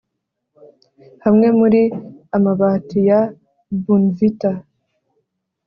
[1.23, 1.81] hamwe muri
[2.35, 3.19] amabati ya
[3.81, 4.51] bournvita